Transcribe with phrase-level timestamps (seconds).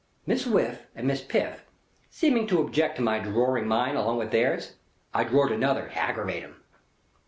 [0.25, 1.63] Miss Whiff and Miss Piff
[2.09, 4.77] seeming to object to my droring mine along with theirs,
[5.13, 6.55] I drored another, to aggravate 'em.